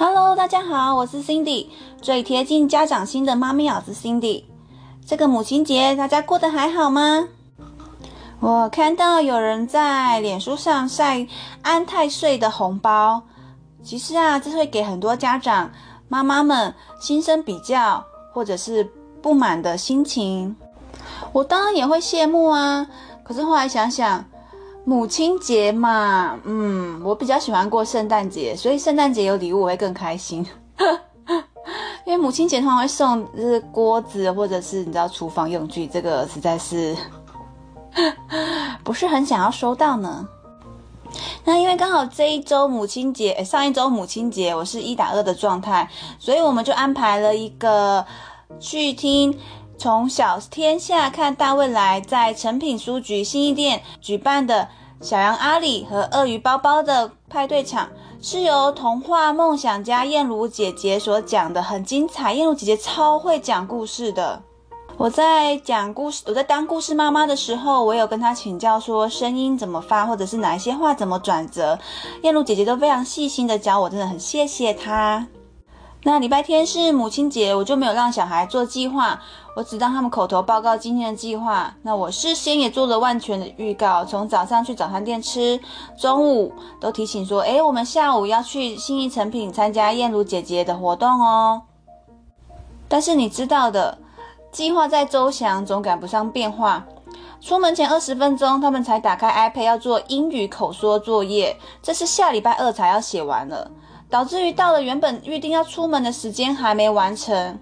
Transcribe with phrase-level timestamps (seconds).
[0.00, 1.66] Hello，大家好，我是 Cindy，
[2.00, 4.44] 最贴近家长心的妈咪老师 Cindy。
[5.04, 7.26] 这个母亲节，大家过得还好吗？
[8.38, 11.26] 我看到有人在脸书上晒
[11.62, 13.24] 安太税的红包，
[13.82, 15.68] 其实啊，这会给很多家长
[16.06, 18.88] 妈妈们心生比较或者是
[19.20, 20.54] 不满的心情。
[21.32, 22.86] 我当然也会羡慕啊，
[23.24, 24.24] 可是后来想想。
[24.88, 30.46] 母亲节嘛，嗯，我比较喜欢过圣诞节，所以圣诞节有礼物我会更开心。
[32.06, 36.96] 因为母亲节通常会送就是锅子或者是你知道厨房用具，这个实在是
[38.82, 40.26] 不是很想要收到呢。
[41.44, 45.86] 那因为刚好这一周母亲节，上一周母亲节我是一打二的状态，
[46.18, 48.06] 所以我们就安排了一个
[48.58, 49.38] 去听。
[49.80, 54.66] 从小天下看大未来，在诚品书局新义店举办的
[55.00, 57.88] 小羊阿里和鳄鱼包包的派对场，
[58.20, 62.32] 是由童话梦想家燕如姐姐所讲的，很精彩。
[62.32, 64.42] 燕如姐姐超会讲故事的。
[64.96, 71.78] 我在讲故事，我在当故事妈妈的时候，我有跟她请教说声音怎么发，或者是哪一些话怎么转折。
[72.22, 75.24] 燕如姐姐都非常细心的教我，真的很谢谢她。
[76.04, 79.20] 那礼拜天是母亲节，我就没有让小孩做计划，
[79.56, 81.74] 我只让他们口头报告今天的计划。
[81.82, 85.60] 那我事先也做了万全的预告，从早上去早餐店吃，
[85.98, 91.62] 中午都提醒说，诶，我们下午要去新义成品参加燕如姐姐的活动哦。
[92.88, 93.98] 但是你知道的，
[94.52, 96.86] 计划再周详，总赶不上变化。
[97.40, 103.70] 出门前二十分钟，他们才打开 iPad 要做英语口说作业，这是下礼拜二才要写完了。
[104.10, 107.58] 导致于到了原本预定要出门的时间还没完成，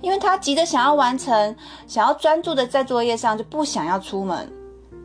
[0.00, 1.56] 因为他急着想要完成，
[1.86, 4.50] 想要专注的在作业上，就不想要出门。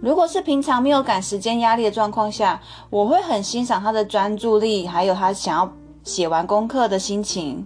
[0.01, 5.71] 如果是平常没有赶时间压力的状况下，我会很欣赏他的专注力，还有他想要
[6.03, 7.65] 写完功课的心情。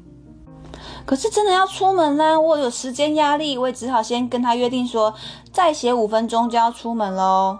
[1.05, 5.13] 可是真的要出门啦，我有时间压力，我也只好先跟他约定说，
[5.51, 7.57] 再写五分钟就要出门喽。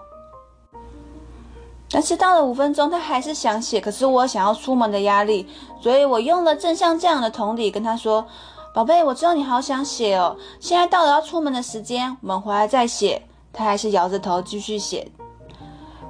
[1.90, 5.48] 但是到了五分钟，他还是想写，可是我想要出门的压力，
[5.80, 8.24] 所以我用了正像这样的同理跟他说
[8.72, 13.20] ：“宝贝，我知道你好想写哦，现在到了要出门的时间，我们回来再写。”
[13.52, 15.10] 他还是摇着头继续写。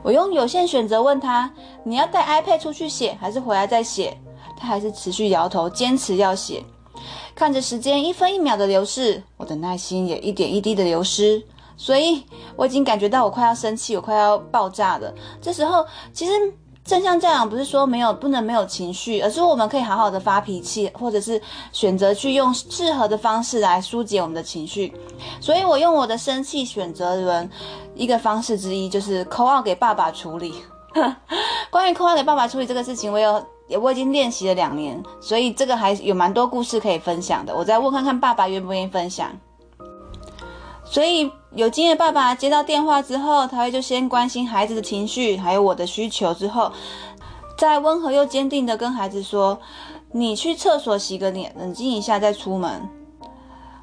[0.03, 1.51] 我用有限选择问他
[1.85, 4.15] ：“你要带 iPad 出去写，还是回来再写？”
[4.59, 6.63] 他还是持续摇头，坚持要写。
[7.35, 11.43] 看着时间一分一秒的流逝，我的耐心也一点一滴的流失。
[11.81, 12.23] 所以
[12.57, 15.11] 我已经感觉到我快要生气，我快要爆炸了。
[15.41, 15.83] 这时候，
[16.13, 16.33] 其实
[16.85, 21.41] 正向教养不是说没有不能没有情绪，而是我们可以好好的发脾气，或者是
[21.73, 24.93] 选择去用适合的方式来疏解我们的情绪。
[25.41, 27.51] 所以我用我的生气选择人
[27.95, 30.53] 一个方式之一，就是 call out 给爸爸处理。
[31.71, 33.43] 关于 call out 给爸爸处理这个事情，我有
[33.81, 37.57] 我已经练习了两年，所以这个还有蛮多故事可以分享的。
[37.57, 39.31] 我再问看看爸爸愿不愿意分享。
[40.91, 46.73] 所以有经验爸爸接到电话之后，他会就先关心孩子的情绪，还有我的需求之后，
[47.57, 49.57] 再温和又坚定的跟孩子说
[50.11, 52.83] ：“你去厕所洗个脸，冷静一下再出门。”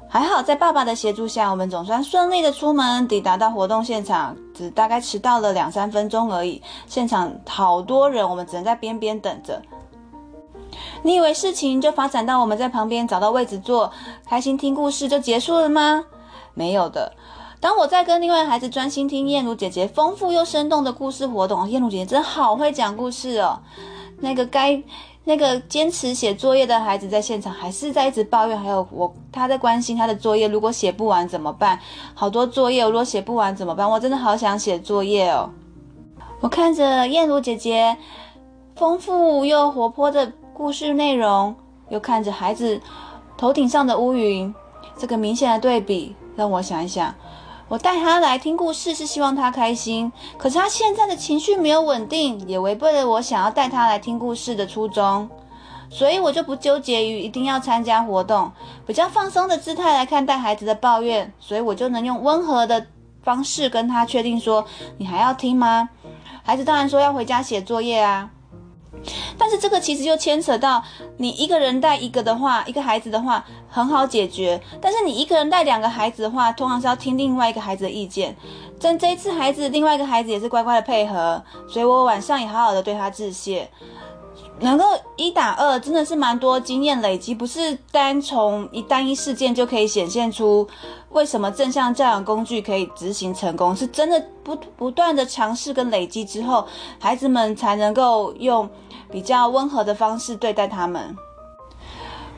[0.06, 6.60] 还好在爸爸的协助下，我们总算顺利的出门，抵达到活动现场，只大概迟到了两三分钟而已。
[6.86, 9.62] 现场好多人，我们只能在边边等着。
[11.02, 13.90] 你以为事情就发展到我们在旁边找到位置坐，
[14.26, 16.04] 开心听故事就结束了吗？
[16.58, 17.12] 没有的。
[17.60, 23.60] 当我在跟另外孩子专心听燕如姐姐丰富又生动的故事活动，燕如姐姐真的好会讲故事哦。
[24.20, 24.82] 那个该
[25.22, 31.78] 那个坚持写作业的孩子在现场还是在一直抱怨，还有我他在关心他的作业，如果写不完怎么办？
[32.14, 33.88] 好多作业，如果写不完怎么办？
[33.88, 35.50] 我真的好想写作业哦。
[36.40, 37.96] 我看着燕如姐姐
[38.76, 41.54] 丰富又活泼的故事内容，
[41.88, 42.80] 又看着孩子
[43.36, 44.54] 头顶上的乌云，
[44.96, 46.14] 这个明显的对比。
[46.38, 47.12] 让我想一想，
[47.66, 55.28] 我带他来听故事是希望他开心，可是他现在的情绪没有稳定，也违背了我想要带他来听故事的初衷，
[55.90, 58.52] 所以我就不纠结于一定要参加活动，
[58.86, 62.86] 比较放松的姿态来看待孩子的抱怨，所以我就能用温和的
[63.24, 64.64] 方式跟他确定说
[64.98, 65.88] ：“你还要听吗？”
[66.46, 68.30] 孩子当然说要回家写作业啊。
[69.38, 70.82] 但是这个其实就牵扯到，
[71.16, 74.60] 你一个人带一个的话，一个孩子的话很好解决。
[74.80, 78.36] 但是你一个人带两个孩子的话，通常是要听另外一个孩子的意见。
[78.80, 83.68] 但这一次孩子另外一个孩子也是乖乖的配合，所以我晚上也好好的对他致谢。
[84.60, 84.84] 能够
[85.14, 90.66] 一打二，真的是蛮多经验累积，不是单从一单一事件就可以显现出
[91.10, 96.66] 为什么正向教养工具可以执行成功，是真的不不断的尝试跟累积之后，
[96.98, 98.68] 孩子们才能够用
[99.10, 101.16] 比较温和的方式对待他们。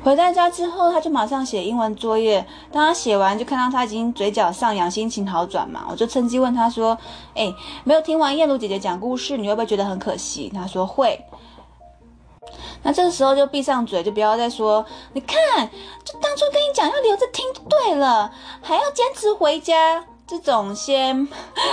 [0.02, 2.46] 回到家之后，他就马上写英文作业。
[2.72, 5.86] 当他写完，就看到他已经嘴角上扬，心情好转嘛。
[5.90, 6.96] 我就趁机问他说
[7.36, 7.52] ：“哎，
[7.84, 11.22] 没有听完燕如姐姐讲故事，你会不会觉得很可惜？”他说会。
[12.82, 14.82] 那这个时候就闭上嘴，就不要再说。
[15.12, 15.38] 你看，
[16.02, 18.32] 就当初跟你讲要留着听就对了，
[18.62, 20.02] 还要坚持回家。
[20.30, 21.26] 这种先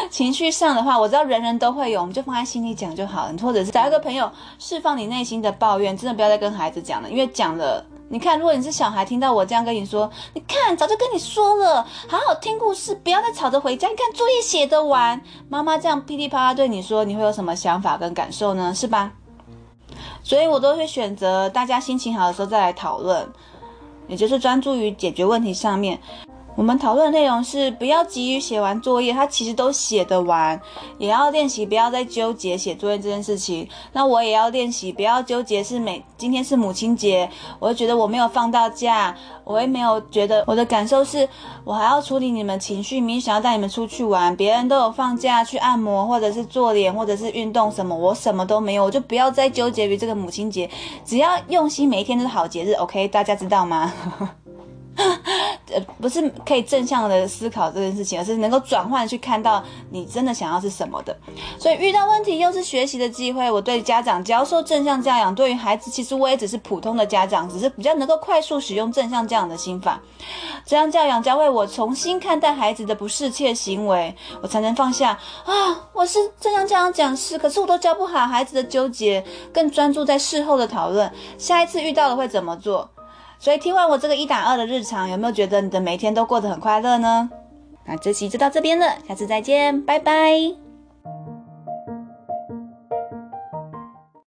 [0.10, 3.36] 情绪上的话，我知道人人都会有，我们就放在心里讲就好了。
[3.40, 13.88] 或者是找一个朋友释放你内心的抱怨，真的不要再跟孩子讲了，因为讲了，你看，如果你是小孩，听到我这样跟你说，你看，早就跟你说了，好好听故事，不要再吵着回家。
[13.90, 18.74] 你看作业写得完，妈妈这样噼里啪啦对你说，你会有什么想法跟感受呢？
[18.74, 19.12] 是吧？
[20.24, 23.32] 所以我都会选择大家心情好的时候再来讨论，
[24.08, 26.00] 也就是专注于解决问题上面。
[26.58, 30.60] 我们讨论的内容是不要急于写完作业，他其实都写得完，
[30.98, 33.70] 也要练习不要再纠结写作业这件事情。
[33.94, 41.30] 那我也要练习不要纠结是每今天是母亲节，我就觉得我没有放到假，我也没有觉得我的感受是
[41.64, 50.68] 我还要处理你们情绪，明明想要带你们出去玩，别人都有放假去按摩或者是做脸或者是运动什么，我什么都没有，我就不要再纠结于这个母亲节，
[51.06, 53.94] 只要用心每一天都是好节日，OK，大家知道吗？
[55.70, 61.16] 呃，不是可以正向的思考这件事情，而是能够转换去看到你真的想要是什么的。
[61.60, 63.50] 所以遇到问题又是学习的机会。
[63.52, 70.00] 我对家长教授正向教养，对于孩子，其实我也只是普通的家长，只是比较能够快速使用正向教养的心法。
[70.66, 75.54] 这样教养教会我重新看待孩子的不适切行为，我才能放下啊，
[75.94, 79.24] 我是正向教养讲师，可是我都教不好孩子的纠结，
[79.54, 82.90] 更专注在事后的讨论，下一次遇到了会怎么做。
[83.40, 87.30] 所以听完我这个一打二的日常，有没有觉得你的每天都过得很快乐呢？
[87.86, 90.67] 那这期就到这边了，下次再见，拜拜。